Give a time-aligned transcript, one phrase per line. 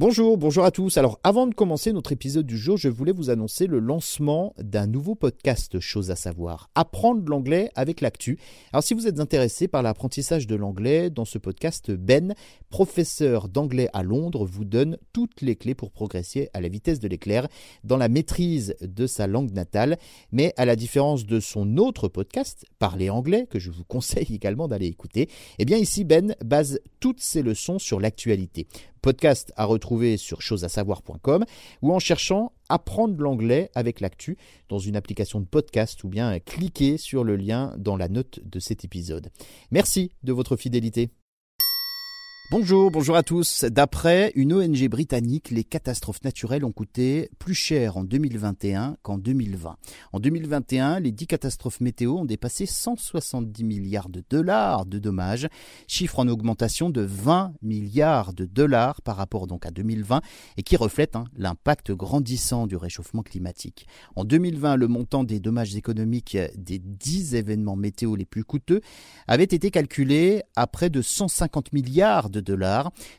[0.00, 0.96] Bonjour, bonjour à tous.
[0.96, 4.86] Alors avant de commencer notre épisode du jour, je voulais vous annoncer le lancement d'un
[4.86, 8.38] nouveau podcast Chose à savoir, apprendre l'anglais avec l'actu.
[8.72, 12.36] Alors si vous êtes intéressé par l'apprentissage de l'anglais, dans ce podcast, Ben,
[12.70, 17.08] professeur d'anglais à Londres, vous donne toutes les clés pour progresser à la vitesse de
[17.08, 17.48] l'éclair
[17.82, 19.98] dans la maîtrise de sa langue natale.
[20.30, 24.68] Mais à la différence de son autre podcast, Parler anglais, que je vous conseille également
[24.68, 25.28] d'aller écouter,
[25.58, 28.68] eh bien ici Ben base toutes ses leçons sur l'actualité
[29.08, 31.46] podcast à retrouver sur chosesasavoir.com
[31.80, 34.36] ou en cherchant Apprendre l'anglais avec l'actu
[34.68, 38.60] dans une application de podcast ou bien cliquer sur le lien dans la note de
[38.60, 39.30] cet épisode.
[39.70, 41.08] Merci de votre fidélité.
[42.50, 43.64] Bonjour, bonjour à tous.
[43.64, 49.76] D'après une ONG britannique, les catastrophes naturelles ont coûté plus cher en 2021 qu'en 2020.
[50.14, 55.46] En 2021, les 10 catastrophes météo ont dépassé 170 milliards de dollars de dommages,
[55.88, 60.22] chiffre en augmentation de 20 milliards de dollars par rapport donc à 2020
[60.56, 63.86] et qui reflète hein, l'impact grandissant du réchauffement climatique.
[64.16, 68.80] En 2020, le montant des dommages économiques des 10 événements météo les plus coûteux
[69.26, 72.37] avait été calculé à près de 150 milliards de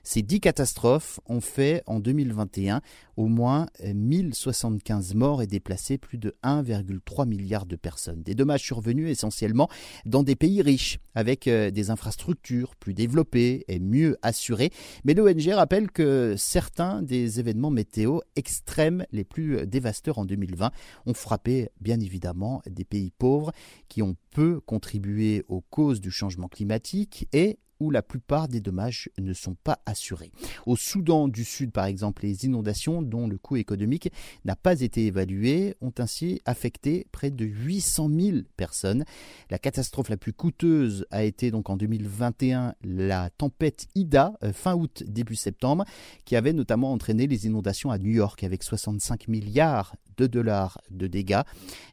[0.03, 2.81] Ces dix catastrophes ont fait en 2021
[3.17, 8.23] au moins 1075 morts et déplacé plus de 1,3 milliard de personnes.
[8.23, 9.67] Des dommages survenus essentiellement
[10.05, 14.71] dans des pays riches, avec euh, des infrastructures plus développées et mieux assurées.
[15.03, 20.71] Mais l'ONG rappelle que certains des événements météo extrêmes les plus dévastateurs en 2020
[21.05, 23.51] ont frappé bien évidemment des pays pauvres
[23.89, 29.09] qui ont peu contribué aux causes du changement climatique et où la plupart des dommages
[29.17, 30.31] ne sont pas assurés.
[30.65, 34.11] Au Soudan du Sud, par exemple, les inondations dont le coût économique
[34.45, 39.05] n'a pas été évalué ont ainsi affecté près de 800 000 personnes.
[39.49, 44.75] La catastrophe la plus coûteuse a été donc en 2021 la tempête Ida, euh, fin
[44.75, 45.85] août, début septembre,
[46.25, 51.07] qui avait notamment entraîné les inondations à New York avec 65 milliards de dollars de
[51.07, 51.41] dégâts.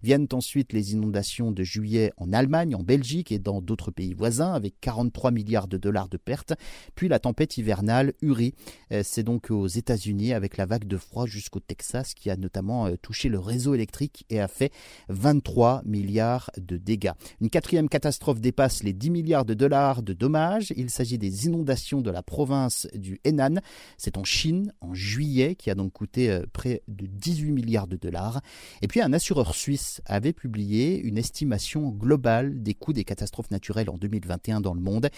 [0.03, 4.53] Viennent ensuite les inondations de juillet en Allemagne, en Belgique et dans d'autres pays voisins
[4.53, 6.55] avec 43 milliards de dollars de pertes.
[6.95, 8.55] Puis la tempête hivernale Uri,
[8.93, 12.87] euh, c'est donc aux États-Unis avec la vague de froid jusqu'au Texas qui a notamment
[12.87, 14.73] euh, touché le réseau électrique et a fait
[15.09, 17.13] 23 milliards de dégâts.
[17.41, 20.73] Une quatrième catastrophe dépasse les 10 milliards de dollars de dommages.
[20.77, 23.61] Il s'agit des inondations de la province du Henan.
[23.99, 27.97] C'est en Chine en juillet qui a donc coûté euh, près de 18 milliards de
[27.97, 28.41] dollars
[28.83, 33.91] et puis un assureur suisse avait publié une estimation globale des coûts des catastrophes naturelles
[33.91, 35.09] en 2021 dans le monde,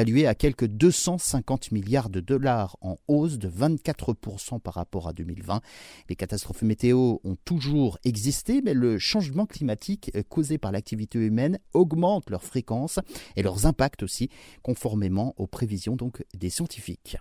[0.00, 5.60] évaluée à quelques 250 milliards de dollars en hausse de 24% par rapport à 2020.
[6.08, 12.30] Les catastrophes météo ont toujours existé, mais le changement climatique causé par l'activité humaine augmente
[12.30, 12.98] leur fréquence
[13.36, 14.30] et leurs impacts aussi,
[14.62, 15.98] conformément aux prévisions
[16.34, 17.18] des scientifiques.